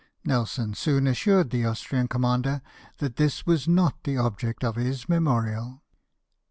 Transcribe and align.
Nelson 0.25 0.73
soon 0.73 1.05
assured 1.05 1.51
the 1.51 1.63
Austrian 1.63 2.07
commander 2.07 2.63
that 2.97 3.17
this 3.17 3.45
was 3.45 3.67
not 3.67 4.03
the 4.03 4.17
object 4.17 4.63
of 4.63 4.75
his 4.75 5.07
memorial. 5.07 5.83